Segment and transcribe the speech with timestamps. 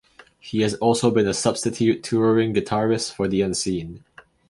[0.39, 4.03] He has also been a substitute touring guitarist for The Unseen.